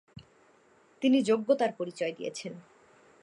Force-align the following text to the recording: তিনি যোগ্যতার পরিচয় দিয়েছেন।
তিনি 1.01 1.17
যোগ্যতার 1.21 1.71
পরিচয় 1.77 2.13
দিয়েছেন। 2.17 2.53